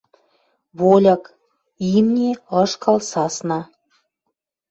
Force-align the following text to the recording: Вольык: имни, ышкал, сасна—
Вольык: 0.79 1.23
имни, 1.93 2.29
ышкал, 2.61 2.97
сасна— 3.11 3.59